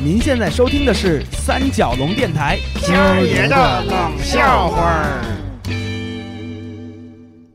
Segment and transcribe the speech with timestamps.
[0.00, 5.24] 您现在收听的是三角龙电台今儿爷的冷笑话儿。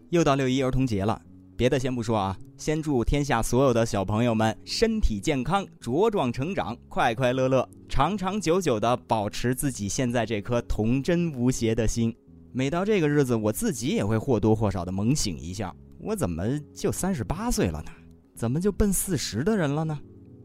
[0.09, 1.21] 又到六一儿童节了，
[1.55, 12.13] 别的先不说啊，先祝天下所有的小朋友们身体健康、茁壮成长、快快乐乐、长长久久的保持自己现在这颗童真无邪的心。
[12.51, 16.43] 每到这个日子，我自己也会或多或少的猛醒一下：我怎么
[16.75, 17.91] 就三十八岁了呢？
[18.35, 19.97] 怎么就奔四十的人了呢？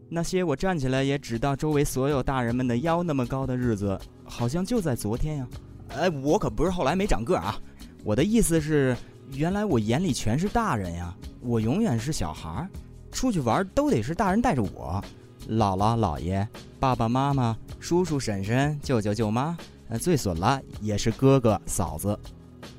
[0.09, 5.47] 那些我站起来也只到周围所有大人们的腰那么高的日子，好像就在昨天呀！
[5.89, 7.57] 哎，我可不是后来没长个啊，
[8.03, 8.97] 我的意思是。
[9.35, 12.69] 原来我眼里全是大人呀，我永远是小孩儿，
[13.11, 14.99] 出去玩都得是大人带着我，
[15.49, 16.47] 姥姥姥爷、
[16.79, 19.55] 爸爸妈妈、叔叔婶婶、舅舅舅妈，
[19.89, 22.17] 呃，最损了也是哥哥嫂子。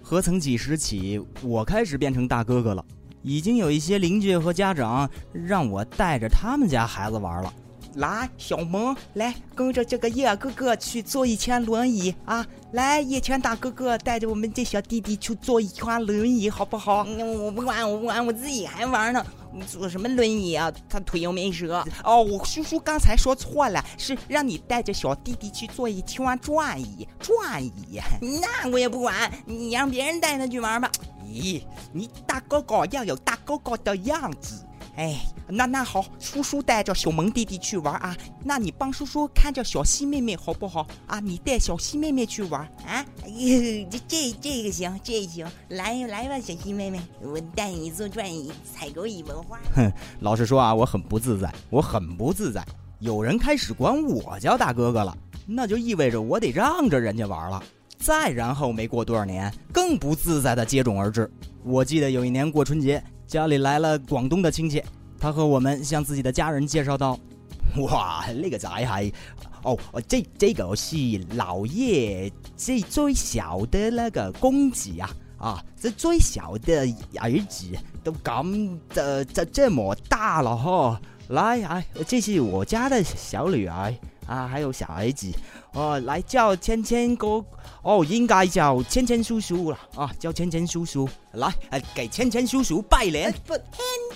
[0.02, 2.84] 何曾几时起，我开始变成大哥哥了，
[3.22, 7.52] 已经有一些邻居和家长让我带着他们家孩子玩了。
[7.94, 12.46] 来，小萌，来跟着这个叶哥哥去坐一圈轮椅啊！
[12.70, 17.02] 来，叶圈大哥哥带着我们这小弟弟去坐一圈轮椅，好不好？
[17.02, 19.26] 我不管，我不管，我自己还玩呢。
[19.66, 20.72] 坐什么轮椅啊？
[20.88, 21.84] 他腿又没折。
[22.04, 28.00] 哦，我叔叔刚才说错了，是让你带着小弟弟去坐一圈转椅，转椅。
[28.20, 30.88] 那我也不管，你让别人带他去玩吧。
[31.30, 34.66] 咦，你大哥哥要有大哥哥的样子。
[34.96, 38.14] 哎，那那好，叔叔带着小萌弟弟去玩啊，
[38.44, 41.20] 那你帮叔叔看着小西妹妹好不好啊？
[41.20, 43.04] 你带小西妹妹去玩啊？
[43.24, 49.58] 这这这个行，这行，来来吧，小西妹妹，我带你坐转椅，采购一盆花。
[49.74, 52.62] 哼， 老实说啊，我很不自在，我很不自在。
[52.98, 57.62] 有人开始管我叫大哥哥了，那就意味着我得让着人家玩了。
[58.00, 61.30] 再然后没过多少年，更不自在的接踵而至。
[61.62, 63.02] 我记得有一年过春节。
[63.26, 64.82] 家里来了广东的亲戚，
[65.16, 67.16] 他和我们向自己的家人介绍道
[67.78, 69.14] ：“哇，那个仔系，
[69.62, 70.96] 哦，这这个是
[71.36, 77.66] 老爷这最小的那个公子啊，啊，这最小的儿子
[78.02, 83.94] 都咁的这这么大了哈，来啊，这是我家的小女儿。”
[84.26, 85.26] 啊，还有小儿子，
[85.72, 87.44] 哦，来叫谦谦哥，
[87.82, 91.52] 哦，应该叫芊芊叔叔了，啊，叫芊芊叔叔，来，
[91.94, 93.32] 给芊芊叔叔拜年。
[93.46, 93.62] 不，谦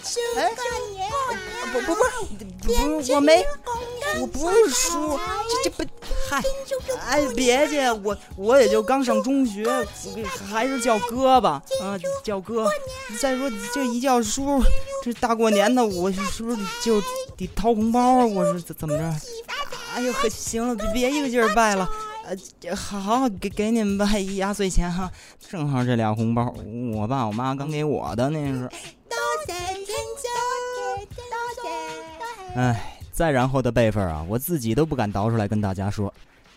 [0.04, 1.10] 叔过年，
[1.72, 2.02] 不不不，
[2.72, 3.44] 不，我没，
[4.20, 5.18] 我不是叔，
[5.64, 5.84] 这这不，
[6.30, 6.42] 嗨，
[7.06, 9.66] 哎，别介，我我也就刚上中学，
[10.48, 12.68] 还是叫哥吧，啊，叫哥。
[13.20, 14.62] 再说这一叫叔，
[15.02, 17.00] 这大过年的，我是不是就
[17.36, 18.26] 得掏红包啊？
[18.26, 19.14] 我是怎怎么着？
[19.94, 21.88] 哎呦呵，行了，别别一个劲儿拜了，
[22.24, 25.08] 呃，好，给给你们拜压岁钱哈，
[25.48, 26.52] 正好这俩红包，
[26.92, 28.68] 我爸我妈刚给我的那是。
[29.08, 29.16] 多
[29.46, 31.22] 谢天谢，多
[31.62, 32.60] 谢。
[32.60, 36.12] 哎，再然后的辈分啊，我自己都不敢倒出来跟大家说。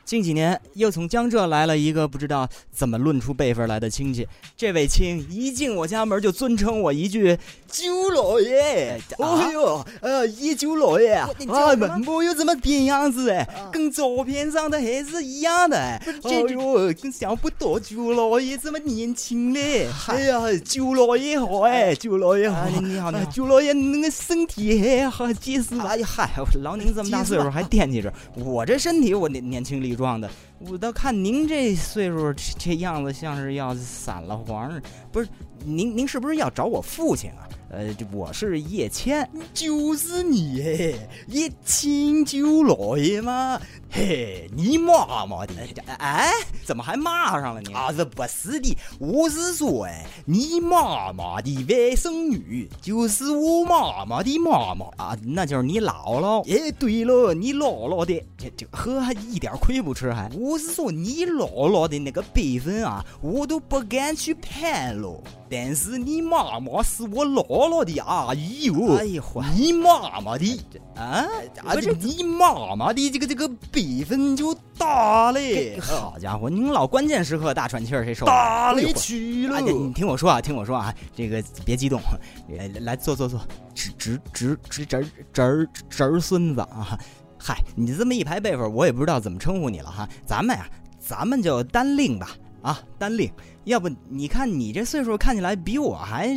[0.07, 4.25] 近几年又从江浙来了一个不知道怎么论出辈分来的亲戚，
[4.55, 7.37] 这位亲一进我家门就尊称我一句
[7.67, 8.97] “九老爷”。
[9.19, 15.77] 哎呦，呃，一九老爷啊，啊，没有这么点样子哎，跟照片上的还是一样的。
[15.77, 19.89] 哎呦，想不到九老爷这么年轻嘞。
[20.07, 25.77] 哎呀，九老爷好哎，九老爷好，你好，九老爷那个身体还好结实。
[25.81, 26.29] 哎呀嗨，
[26.63, 29.96] 老您这么大岁数还惦记着我这身体，我年年轻力。
[29.97, 34.81] 壮的，我倒看您这岁数，这样子像是要散了黄。
[35.11, 35.27] 不是，
[35.65, 37.49] 您您是不是要找我父亲啊？
[37.69, 40.55] 呃，我是叶谦，就是你，
[41.27, 43.59] 叶谦舅老爷吗？
[43.89, 45.53] 嘿，你妈妈的！
[45.97, 46.31] 哎，
[46.65, 47.73] 怎么还骂上了你？
[47.73, 56.41] 啊，这不是的，我是说，哎，你妈妈的外甥女就是我妈妈的妈妈啊，那就是你姥姥。
[56.49, 60.29] 哎，对了，你姥姥的，这这呵，一点亏不吃还。
[60.37, 65.21] 我是说，你姥姥的那个辈分啊，我都不敢去攀了。
[65.49, 68.95] 但是你妈妈是我姥姥的阿姨哟。
[68.95, 69.23] 哎呦，
[69.55, 70.65] 你妈妈的
[70.95, 71.25] 啊，
[71.73, 73.47] 不是你妈妈的这个这个。
[73.71, 75.79] 辈分就大嘞！
[75.79, 78.25] 好家伙，您老关键时刻大喘气儿，谁受？
[78.25, 79.59] 大了去了！
[79.61, 82.01] 你听我说啊，听我说啊，这个别激动，
[82.49, 83.39] 来来坐坐坐，
[83.75, 86.97] 侄侄侄侄侄侄侄孙子啊！
[87.37, 90.07] 嗨，你这么一排辈分，我也不知道怎么称呼你了哈。
[90.25, 90.67] 咱们呀，
[90.99, 92.29] 咱们就单令吧。
[92.63, 93.31] 啊，单领。
[93.67, 96.27] 要不你看你这岁数看起来比我还……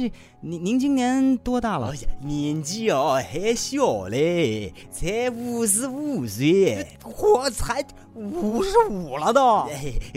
[0.42, 1.92] 您您今年多大了？
[2.22, 6.84] 年纪哦还小嘞，才五十五岁。
[7.04, 7.84] 我才
[8.14, 9.68] 五十五了都，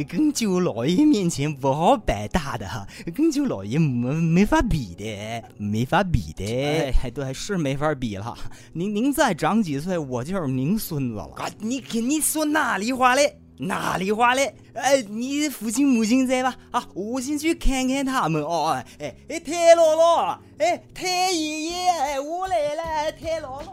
[0.08, 2.66] 跟舅老爷面前不好摆大的，
[3.14, 6.44] 跟舅老爷没没法比的，没法比的。
[6.46, 8.36] 哎，对，是没法比了。
[8.72, 11.30] 您您再长几岁，我就是您孙子了。
[11.36, 13.38] 啊你你说哪里话嘞？
[13.58, 14.54] 哪里话嘞？
[14.74, 16.56] 哎，你父亲母亲在吧？
[16.72, 18.84] 啊，我先去看看他们哦。
[19.00, 23.72] 哎哎，太姥姥，哎，太爷爷，哎，我来了，太姥姥。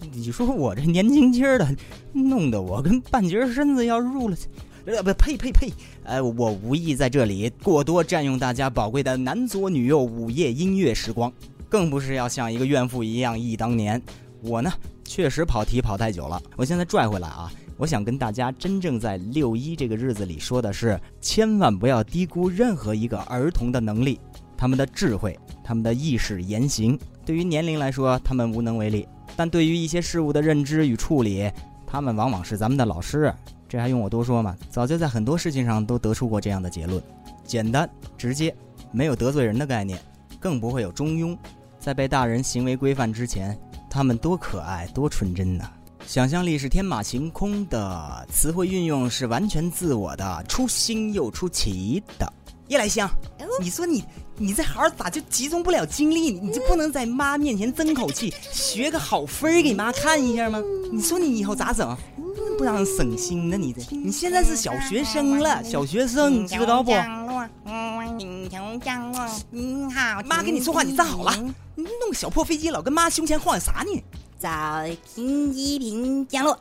[0.12, 1.76] 你说我这年轻轻的，
[2.12, 4.36] 弄得我跟半截身子要入了。
[4.82, 5.72] 不，呸呸呸！
[6.04, 11.30] 哎，我无意在这里过多占用大家宝贵的男左女右午夜音乐时光，
[11.68, 14.00] 更不是要像一个怨妇一样忆当年。
[14.42, 14.72] 我呢，
[15.10, 17.52] 确实跑题跑太久了，我现在拽回来啊。
[17.76, 24.20] 我想跟大家真正在六一这个日子里说的是，千万不要低估任何一个儿童的能力，
[24.56, 26.96] 他们的智慧，他们的意识言行。
[27.26, 29.02] 对于年龄来说，他们无能为力；
[29.34, 31.50] 但对于一些事物的认知与处理，
[31.84, 33.34] 他们往往是咱们的老师。
[33.68, 34.56] 这还用我多说吗？
[34.70, 37.02] 早就在很多事情上都得出过这样的结论：
[37.44, 38.54] 简单、直接，
[38.92, 39.98] 没有得罪人的概念，
[40.38, 41.36] 更不会有中庸。
[41.80, 43.58] 在被大人行为规范之前，
[43.90, 45.68] 他们多可爱，多纯真呢。
[46.06, 52.32] 想象力是天马行空的，词汇运用是完全自我的，出新又出奇的。
[52.68, 53.10] 叶来香，
[53.60, 54.04] 你说你
[54.36, 56.30] 你这孩儿咋就集中不了精力？
[56.30, 60.62] 你就不能在妈面前争口气，学个好分儿给妈看一下吗？
[60.92, 61.96] 你说你以后咋整？
[62.56, 63.56] 不让人省心呢？
[63.56, 66.92] 你这你现在是小学生了，小学生知道不？
[70.24, 71.34] 妈跟你说话，你站好了。
[71.74, 74.04] 你弄个小破飞机，老跟妈胸前晃悠啥呢？
[74.38, 74.48] 早
[75.14, 76.58] 停机平降落，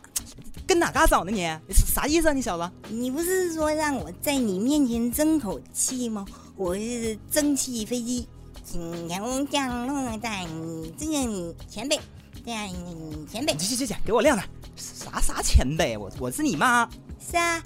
[0.67, 1.31] 跟哪嘎找呢？
[1.31, 2.33] 你啥意思啊？
[2.33, 6.25] 你小子，你不是说让我在你面前争口气吗？
[6.57, 8.27] 我是蒸汽飞机，
[8.69, 11.97] 平平降落在你这个你前辈，
[12.45, 13.55] 在你前辈。
[13.55, 14.45] 去去去，给我亮点。
[14.75, 15.97] 啥啥前辈？
[15.97, 16.89] 我我是你妈。
[17.19, 17.63] 是啊，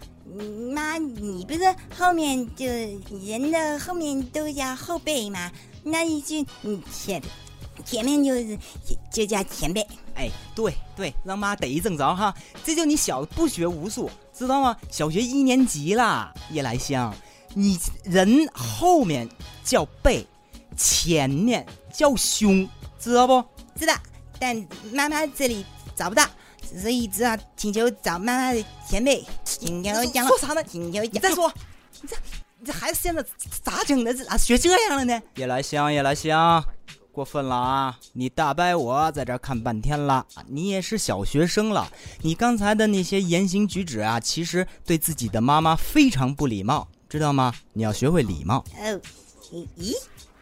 [0.73, 5.51] 妈，你不是后面就人的后面都叫后辈吗？
[5.83, 7.21] 那一句你前
[7.85, 8.57] 前面就是
[9.11, 9.85] 就叫前辈。
[10.15, 12.33] 哎，对对，让妈逮一正着哈！
[12.63, 14.77] 这就你小子不学无术，知道吗？
[14.91, 17.13] 小学一年级啦，夜来香，
[17.55, 19.27] 你人后面
[19.63, 20.25] 叫背，
[20.77, 22.69] 前面叫胸，
[22.99, 23.43] 知道不？
[23.75, 23.95] 知道，
[24.39, 24.55] 但
[24.93, 25.65] 妈妈这里
[25.95, 26.23] 找不到，
[26.79, 29.25] 所以只好请求找妈妈的前辈。
[29.43, 30.63] 请求讲说啥呢？
[30.63, 31.51] 请求你再说，
[32.01, 32.15] 你这
[32.59, 33.23] 你这孩子现在
[33.63, 34.13] 咋整的？
[34.13, 35.21] 咋学这样了呢？
[35.35, 36.63] 夜来香，夜来香。
[37.11, 37.99] 过分了啊！
[38.13, 41.87] 你大伯我在这看半天了，你也是小学生了。
[42.23, 47.53] 你刚才的那些言行举止啊，其实对自己的妈妈非常不礼貌，知道吗？
[47.73, 48.65] 你要学会礼貌。
[48.79, 48.99] 哦，
[49.77, 49.93] 咦，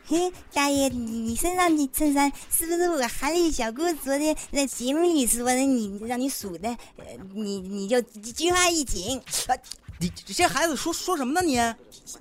[0.07, 5.56] 嘿，大爷，你身上的衬衫是不是我韩丽小姑昨天在节目里说的？
[5.56, 9.21] 你让你数的，呃你你就菊花一紧。
[10.00, 11.48] 你这孩子说说什么呢？
[11.48, 11.57] 你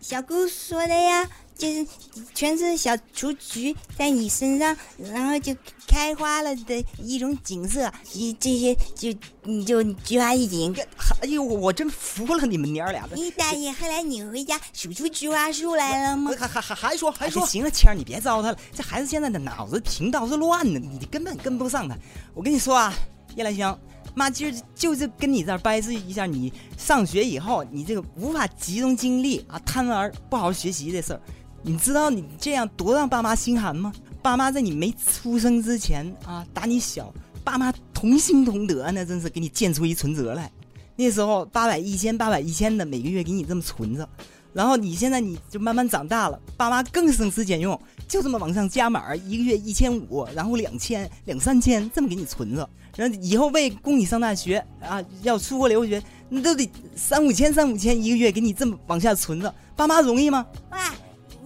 [0.00, 1.28] 小姑说的呀。
[1.60, 1.86] 就是
[2.34, 5.54] 全是小雏菊在你身上，然后就
[5.86, 7.92] 开花了的一种景色。
[8.14, 9.12] 你这些就
[9.42, 10.74] 你就菊花一紧。
[11.20, 13.14] 哎呦，我真服了你们娘俩的！
[13.14, 16.32] 你大爷，后来你回家数出菊花树来了吗？
[16.38, 17.44] 还还还还说还说？
[17.44, 18.56] 行了，谦儿，你别糟蹋了。
[18.74, 21.94] 这孩子现在的脑子频道是乱的，你根本跟不上他。
[22.32, 22.94] 我跟你说啊，
[23.36, 23.78] 叶兰香，
[24.14, 31.20] 妈今儿就是跟你这儿掰扯一下，你上学以后你这个无法集中精力啊，贪玩不好好学习的事儿。
[31.62, 33.92] 你知道你这样多让爸妈心寒吗？
[34.22, 37.12] 爸妈在你没出生之前啊，打你小，
[37.44, 40.50] 爸妈同心同德呢，真是给你建出一存折来。
[40.96, 44.08] 那时候八百一千八百一千的每个月给你这么存着，
[44.52, 60.46] 然后你现在你就慢慢长大了，爸妈更省吃俭用，就这么往上加码，一个月一千五，然后两千两三千这么给你存着，然后以后为供你上大学啊，要出国留学，那都得三五千三五千一个月给你这么往下存着，爸妈容易吗？
[60.70, 60.92] 哇！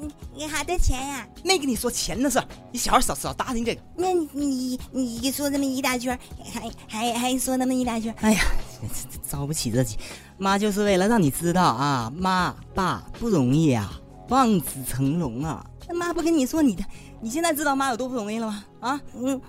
[0.00, 1.26] 你你好多钱呀？
[1.44, 3.80] 没跟你说钱的事，你小孩少少打听这个。
[3.96, 6.18] 那你你说这么一大圈，
[6.52, 8.42] 还还还说那么一大圈，哎呀，
[9.22, 9.98] 遭不起这气。
[10.36, 15.64] 妈就是为了让你知道啊，妈爸不容易啊，望子成龙啊。
[15.86, 16.82] 那妈不跟你说你的，
[17.20, 18.64] 你现在知道妈有多不容易了吗？
[18.80, 19.40] 啊，嗯，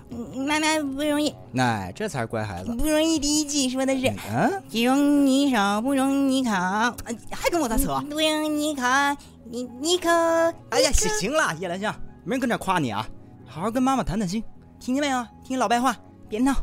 [0.46, 1.34] 妈妈不容易。
[1.58, 2.76] 哎，这才是乖孩子。
[2.76, 6.52] 不容易第一句说的是，嗯，不容你少，不容你考，
[7.32, 8.00] 还跟我咋扯？
[8.10, 8.84] 不容你考。
[9.50, 10.10] 你你可
[10.70, 13.08] 哎呀，行行了，叶兰香，没人跟这夸你啊，
[13.46, 14.44] 好好跟妈妈谈谈心，
[14.80, 15.26] 听见没有？
[15.44, 15.96] 听老白话，
[16.28, 16.56] 别闹。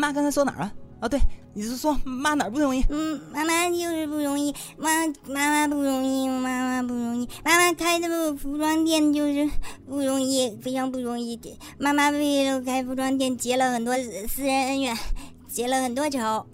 [0.00, 0.72] 妈刚才说哪儿了？
[1.00, 1.20] 啊，对，
[1.54, 2.84] 你是说妈哪儿不容易？
[2.90, 9.48] 嗯，妈妈就是不容易，妈妈妈不容易，妈妈不容易，妈妈开这个服装店就是
[9.86, 11.38] 不容易，非常不容易。
[11.78, 13.94] 妈妈为了开服装店结了很多
[14.28, 14.96] 私人恩怨，
[15.46, 16.44] 结了很多仇。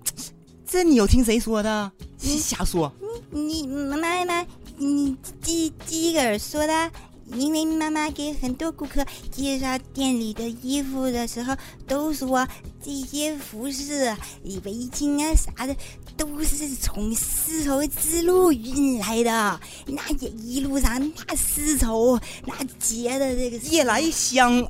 [0.66, 1.90] 这你又听谁说的？
[2.19, 2.93] 瞎说！
[3.31, 6.90] 你妈妈妈，你第第一个说的。
[7.33, 12.47] 因为妈妈给很多顾客介绍店里的衣服的时候，都说
[12.85, 14.14] 这些服饰、
[14.45, 15.75] 围巾啊啥的，
[16.19, 19.61] 都是从丝绸之路运来的。
[19.87, 24.62] 那也一路上那丝绸，那结的这个夜来香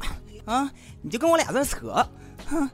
[0.44, 0.70] 啊！
[1.02, 2.08] 你就跟我俩这扯，
[2.46, 2.70] 哼！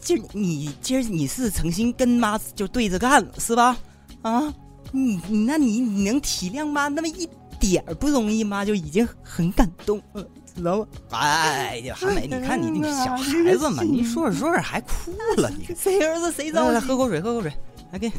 [0.00, 3.78] 今儿你今儿你是诚心跟妈就对着干是吧？
[4.22, 4.52] 啊，
[4.92, 7.28] 你那你你能体谅吗那么一？
[7.58, 8.64] 点儿不容易吗？
[8.64, 10.86] 就已经很感动了，知道吗？
[11.10, 16.86] 哎呀，韩美，你看你那个小孩子嘛，你说着说着还哭了，你 谁儿子谁着急？
[16.86, 17.52] 喝口水，喝口水，
[17.92, 18.10] 来给，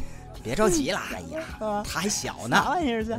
[0.44, 3.18] 别着急了，哎呀，他还小呢，啥玩意儿这？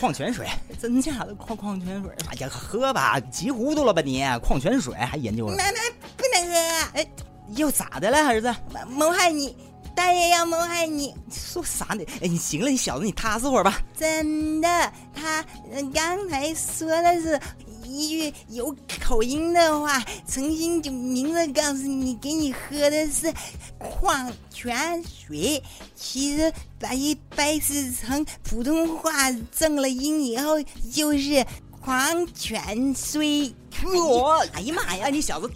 [0.00, 0.46] 矿泉水，
[0.80, 2.10] 真假的矿矿泉水？
[2.30, 4.24] 哎呀，喝吧，急糊涂了吧你？
[4.42, 5.58] 矿泉水还研究了？
[5.58, 5.78] 妈妈
[6.16, 6.54] 不能喝，
[6.94, 7.06] 哎，
[7.54, 8.50] 又咋的了，儿子？
[8.88, 9.54] 谋害你。
[10.00, 12.02] 大爷要谋害你，说啥呢？
[12.22, 13.82] 哎，你行了，你小子，你踏实会儿吧。
[13.94, 15.44] 真的，他
[15.92, 17.38] 刚才说的是
[17.84, 23.30] 一句有口音的话，诚心就明着告诉你，给你喝的是
[23.78, 25.62] 矿泉水。
[25.94, 30.58] 其实把一掰释成普通话正了音以后，
[30.90, 31.44] 就是
[31.78, 33.54] 矿泉水。
[33.84, 35.50] 我，哎呀妈呀，你小子！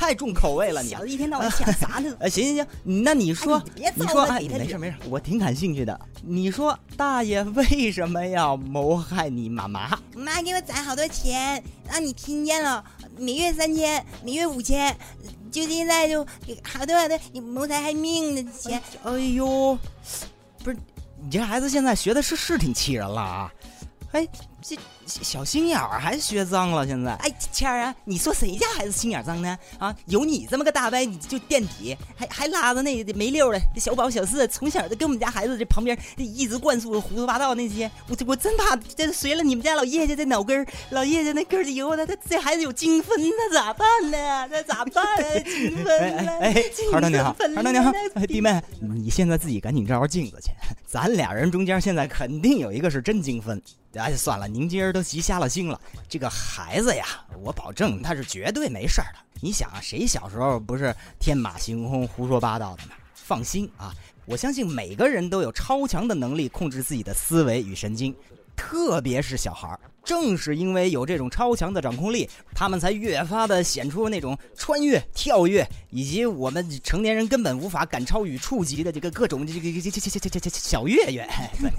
[0.00, 2.16] 太重口味了，你小子一天到晚想 啥呢？
[2.20, 6.00] 呃，行行行，那你说，你说，哎，没事没事，我挺感兴趣的。
[6.22, 9.90] 你说大爷为什么要谋害你妈妈？
[10.16, 12.82] 妈给我攒好多钱，让你听见了，
[13.18, 14.96] 每月三千，每月五千，
[15.52, 16.26] 就现在就
[16.64, 18.80] 好多好多你谋财害命的钱。
[19.04, 19.78] 哎呦，
[20.64, 20.78] 不是，
[21.22, 23.52] 你这孩子现在学的是是挺气人了啊！
[24.12, 24.26] 哎，
[24.62, 24.78] 这。
[25.22, 29.58] 小心眼儿还学脏了，现在哎，谦儿啊，你说谁家孩子心眼脏呢？
[29.78, 44.16] 啊，有你这么个大伯，你就垫底，还还拉着那没溜的小宝小四，从小就跟我们家孩子这旁边一直灌输胡说八道那些，我我真怕这随了你们家老叶家这脑根儿，老叶家那根儿以后，他他这孩子有精分，那咋办呢？
[44.50, 45.04] 那咋办？
[45.44, 45.98] 精分
[46.28, 47.92] 哎哎，孩儿你好，孩儿你好，
[48.26, 50.50] 弟妹，你现在自己赶紧照照镜子去，
[50.86, 53.60] 咱俩人中间现在肯定有一个是真精分。
[53.94, 55.80] 哎，算了，您今儿都急瞎了心了。
[56.08, 57.04] 这个孩子呀，
[57.42, 59.18] 我保证他是绝对没事儿的。
[59.40, 62.92] 你想啊，谁小时候不是天马行空、胡说八道的呢？
[63.14, 63.92] 放心啊，
[64.26, 68.14] 我相信每个人都有超强的能力控制自己的思维与神经，
[68.60, 69.80] 特别是小孩儿。
[70.02, 81.26] 正是因为有这种超强的掌控力，他们才越发的显出那种穿越、跳跃，以及我们成年人根本无法赶超与触及的这个各种这个这这这这这这小月月。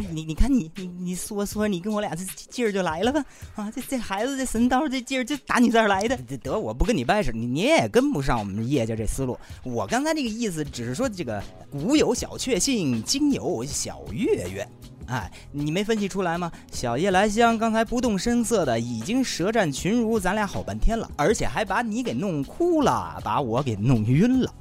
[0.10, 3.24] 你你看你你你说说，你跟我俩这劲儿就来了吧？
[3.56, 6.16] 啊，这这孩子这神刀这劲儿就打你这儿来的。
[6.44, 9.38] 得，我不跟你掰扯，你你也跟不上我们叶家这思路。
[9.64, 14.68] 我刚才那个意思只是说，这个古有小确幸，今有小月月。
[15.08, 16.52] 哎，你没分析出来吗？
[16.72, 24.54] 小夜来香刚才不动声色的已经舌战群儒咱俩好半天了，而且还把你给弄哭了，把我给弄晕了。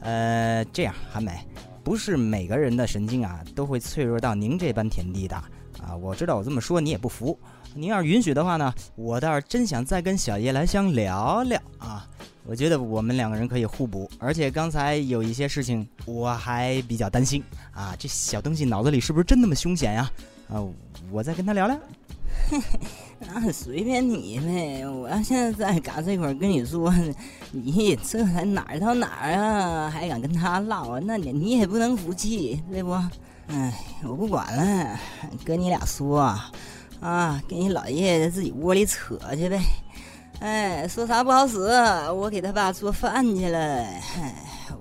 [0.00, 1.40] 呃，这样，韩美，
[1.82, 5.96] 不是每个人的神经啊都会脆弱到您这般田地的啊。
[6.00, 7.36] 我知道我这么说你也不服，
[7.76, 12.08] 您要是允许的话呢，我倒是真想再跟小夜来香聊聊啊。
[12.46, 17.42] 我觉得我们两个人可以互补，而且刚才有一些事情我还比较担心
[17.72, 20.10] 啊，这小东西脑子里是不是真那么凶险呀？
[20.48, 20.64] 啊，
[21.10, 21.78] 我再跟他聊聊。
[23.18, 26.94] 那随便你呗，我要现在在嘎这块跟你说，
[27.50, 29.90] 你这才哪儿到哪儿啊？
[29.90, 30.98] 还敢跟他唠？
[31.00, 32.92] 那你你也不能服气，对不？
[33.48, 34.98] 哎，我不管了，
[35.44, 36.38] 跟你俩说
[37.06, 39.60] 啊，跟你老爷爷自己窝里扯去呗。
[40.40, 41.56] 哎，说啥不好使，
[42.12, 43.58] 我给他爸做饭去了。
[43.58, 44.34] 哎，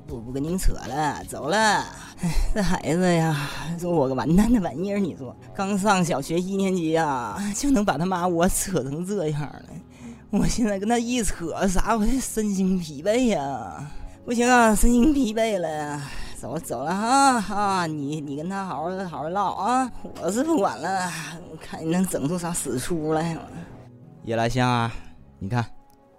[0.09, 1.85] 我不跟你们扯了，走了。
[2.51, 3.47] 这孩子呀，
[3.79, 9.65] 说我个完蛋的玩意儿，你说刚上小学一年级啊，就能把他妈我扯成这样了。
[10.31, 13.85] 我现在跟他一扯，啥我这身心疲惫呀，
[14.25, 16.01] 不行啊，身心疲惫了。
[16.39, 21.11] 走走了哈啊，你你跟他好好好好唠啊，我是不管了，
[21.59, 23.37] 看你能整出啥死出来。
[24.23, 24.93] 夜来香啊。
[25.37, 25.65] 你看，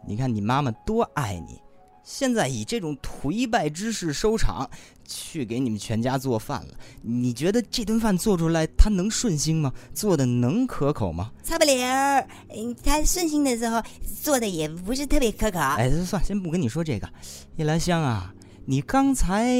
[0.07, 1.61] 你看你妈妈多爱你，
[2.05, 4.69] 现在以这种颓败之势收场，
[5.05, 6.75] 去给你们全家做饭了。
[7.03, 9.73] 你觉得这顿饭做出来，他能顺心吗？
[9.95, 11.33] 做的能可口吗？
[11.43, 13.83] 差不了，嗯，她顺心的时候
[14.23, 15.59] 做的也不是特别可口。
[15.59, 17.09] 哎，算，先不跟你说这个。
[17.57, 18.33] 夜来香啊，
[18.69, 19.55] 你刚才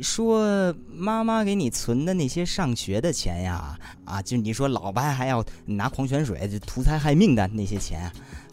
[0.00, 8.08] 说妈妈给你存的那些上学的钱呀，啊，就你说老白还要拿矿泉水图财害命的那些钱，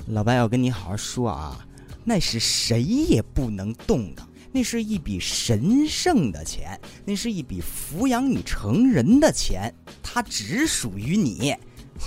[0.08, 1.64] 老白要跟你好好说啊，
[2.04, 11.56] 那是谁也不能动的，那是一笔神圣的钱，那是一笔抚养你成人的钱，它只属于你。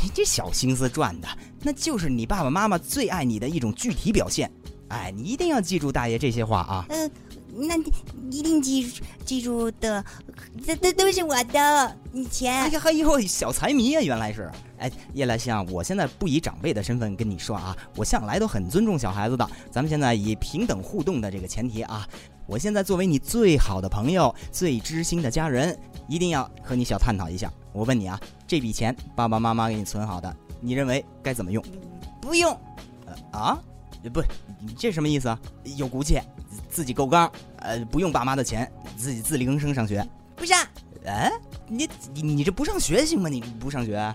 [0.03, 1.29] 你这小心思赚的，
[1.63, 4.51] 那就是你爸爸妈妈最爱你的一种具体表现。
[4.89, 6.85] 哎，你一定要记住大爷这些话啊。
[6.89, 7.09] 嗯。
[7.55, 7.77] 那
[8.31, 8.91] 一定记
[9.27, 10.03] 记住的，
[10.65, 11.97] 这这都是我的
[12.31, 12.55] 钱。
[12.55, 14.51] 哎呀，哎呦，小财迷啊，原来是。
[14.79, 19.49] 哎，叶来香，我现在不以长辈的身份跟你说啊，我向来都很尊重小孩子的。
[19.71, 22.09] 咱们现在以平等互动的这个前提啊，
[22.47, 25.79] 我现在作为你最好的朋友、最知心的家人，
[26.09, 27.53] 一定要和你小探讨一下。
[27.73, 31.63] 我问你啊，这笔钱爸爸妈妈给你存好的，你认为该怎么用？
[32.21, 32.51] 不用。
[33.07, 33.61] 呃啊？
[34.09, 34.23] 不，
[34.61, 35.39] 你这什么意思啊？
[35.77, 36.21] 有骨气。
[36.69, 40.59] 自己够刚，呃，不用爸妈的钱，自己自力更生上学，不上。
[41.05, 41.31] 哎，
[41.67, 43.29] 你你你这不上学行吗？
[43.29, 44.15] 你不上学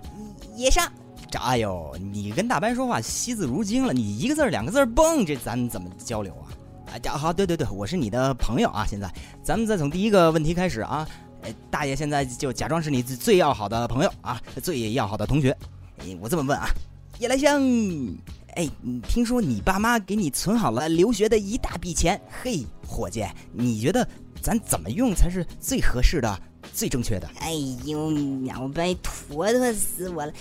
[0.56, 0.92] 也上。
[1.30, 6.98] 这哎呦，你跟大白说话惜字如金了，你一个字两个字蹦，这咱怎么交流啊？
[7.04, 8.86] 啊，好，对对对，我是你的朋友啊。
[8.88, 9.12] 现在
[9.44, 11.08] 咱们再从第一个问题开始啊。
[11.44, 15.56] 哎，大爷现在就假装是你最要好的朋友啊，最要好的同学。
[16.20, 16.68] 我这么问啊，
[17.20, 17.62] 夜来香。
[18.58, 18.68] 哎，
[19.08, 23.24] 听说你爸妈给你存好了留学的一大笔钱，嘿，伙计，
[23.54, 24.06] 你觉得
[24.42, 26.42] 咱怎么用才是最合适的、
[26.74, 27.30] 最正确的？
[27.40, 27.54] 哎
[27.86, 30.34] 呦，脑白坨坨死我了！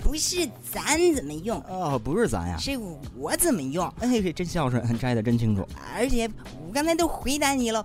[0.00, 2.78] 不是咱怎么用哦，不是咱呀，是
[3.16, 3.84] 我怎么用？
[3.98, 5.66] 哎，真孝顺，摘的真清楚。
[5.96, 6.30] 而且
[6.64, 7.84] 我刚才都回答你了，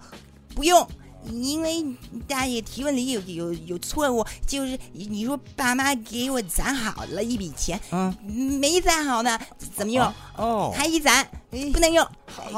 [0.53, 0.87] 不用。
[1.25, 1.85] 因为
[2.27, 8.15] 大爷提问里有有有错误，就是你说爸妈给我攒好了一笔钱，嗯，
[8.59, 9.39] 没攒好呢，
[9.75, 10.13] 怎么用？
[10.37, 12.07] 哦，还一攒，不能用，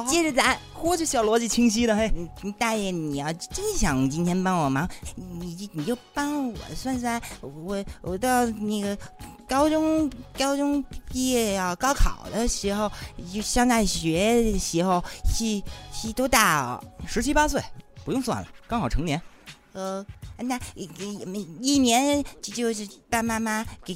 [0.07, 0.57] 接着攒。
[0.79, 2.11] 嚯，这小逻辑清晰的嘿！
[2.57, 8.97] 大爷，你要真想今天帮我忙，你你就帮我算算，我我到那个
[9.47, 12.91] 高中高中毕业要高考的时候，
[13.31, 15.61] 就上大学的时候，是
[15.93, 16.83] 是多大哦？
[17.05, 17.61] 十七八岁。
[18.03, 19.21] 不用算了，刚好成年。
[19.73, 20.05] 呃，
[20.37, 20.89] 那一
[21.61, 23.95] 一年就是爸妈妈给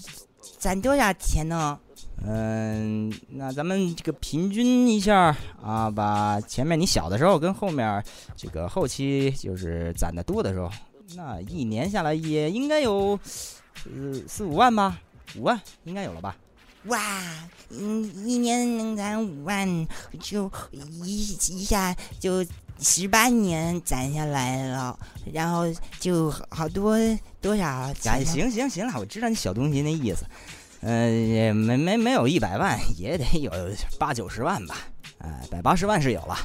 [0.58, 1.78] 攒多少钱呢？
[2.26, 8.02] 嗯，那咱们这个平均一下啊，把前面你小的时候跟后面
[8.38, 10.72] 这个后期就是攒的多的时候，
[11.16, 13.20] 那一年下来也应该有
[13.84, 15.02] 呃四五万吧，
[15.36, 16.38] 五万应该有了吧？
[16.86, 17.00] 哇，
[17.70, 19.68] 嗯，一年能攒五万，
[20.22, 22.46] 就一一下就。
[22.80, 24.98] 十八年攒下来了，
[25.32, 25.66] 然后
[26.00, 26.98] 就好多
[27.42, 28.26] 多少钱？
[28.26, 30.26] 行行行了，我知道你小东西那意思。
[30.82, 31.10] 呃，
[31.54, 33.52] 没没没有一百万，也得有
[33.98, 34.78] 八九十万吧？
[35.20, 36.38] 哎，百八十万是有了。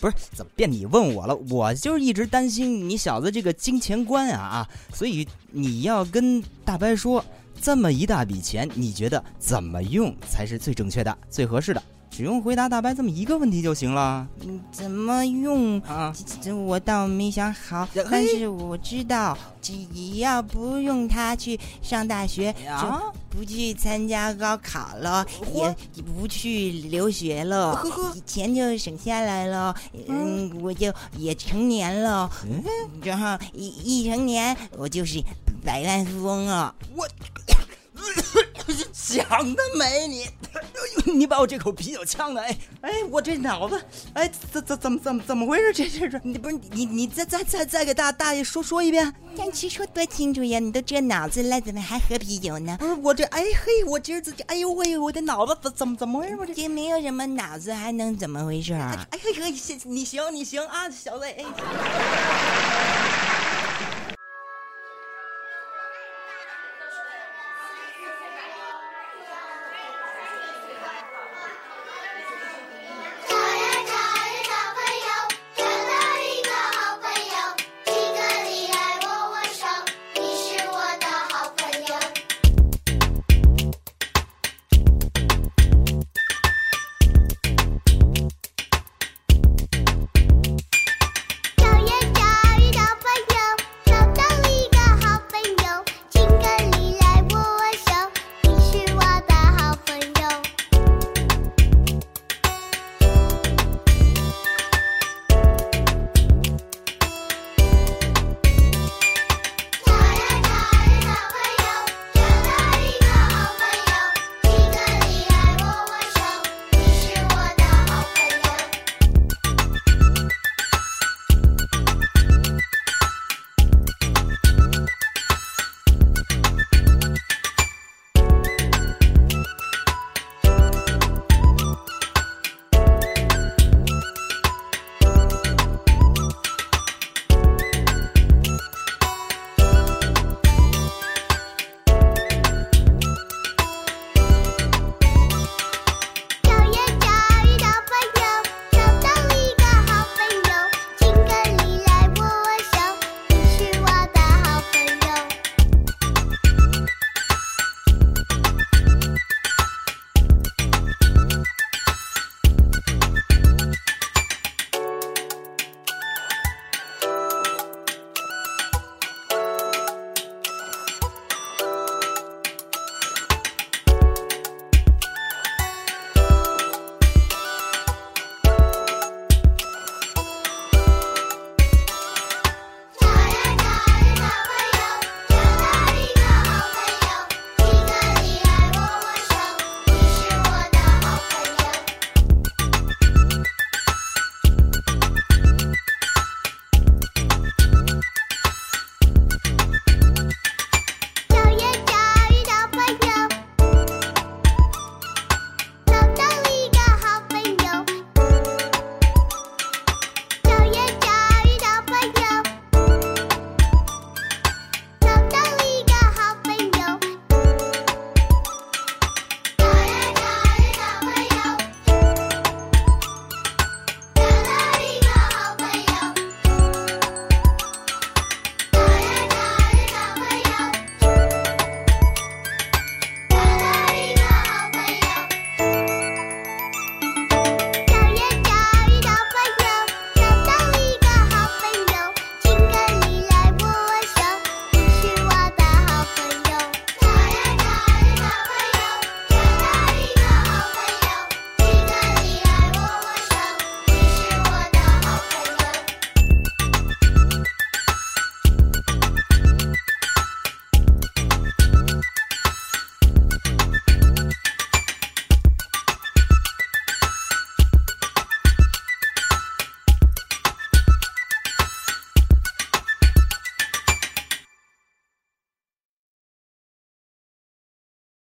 [0.00, 1.34] 不是，怎么变你问我了？
[1.48, 4.68] 我就是一直担心你小子这个金钱观啊啊！
[4.92, 7.24] 所以你要跟大白说，
[7.62, 11.82] 这么一大笔钱，你觉得怎么用才是最正确的、最合适的？
[12.16, 14.26] 只用回答大白这么一个问题就行了。
[14.40, 16.16] 嗯，怎么用啊？
[16.40, 19.74] 这我倒没想好，但是我知道，只
[20.16, 22.50] 要不用它去上大学，
[22.80, 27.78] 就不去参加高考了，也不去留学了，
[28.24, 29.76] 钱就省下来了。
[30.08, 32.30] 嗯，我就也成年了，
[33.02, 35.22] 然后一一成年，我就是
[35.62, 36.74] 百万富翁了。
[36.94, 37.06] 我。
[38.92, 39.24] 想
[39.54, 40.26] 得美，你，
[41.14, 43.80] 你把我这口啤酒呛的，哎哎，我这脑子，
[44.14, 45.72] 哎，怎怎怎么怎么怎么回事？
[45.72, 49.12] 这这是你不是你你再再再再给大大爷说说一遍？
[49.36, 50.58] 让其说多清楚呀！
[50.58, 52.76] 你都这脑子了，怎么还喝啤酒呢？
[52.78, 56.36] 不是我这，哎嘿，我今儿自己，哎呦喂，我的脑子怎怎么怎么回事？
[56.36, 58.72] 我这没有什么脑子，还能怎么回事？
[58.72, 59.50] 哎嘿，
[59.84, 61.44] 你行你行啊，小子，哎。